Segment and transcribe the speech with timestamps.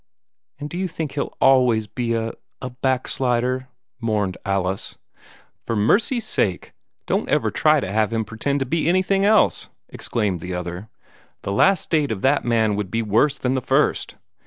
[0.59, 3.67] "And do you think he'll always be a a back slider,"
[3.99, 4.97] mourned Alice.
[5.63, 6.73] "For mercy's sake,
[7.05, 10.89] don't ever try to have him pretend to be anything else!" exclaimed the other.
[11.43, 14.15] "The last state of that man would be worse than the first.